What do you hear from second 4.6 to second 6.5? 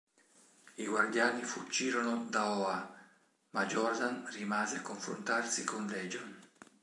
a confrontarsi con Legion.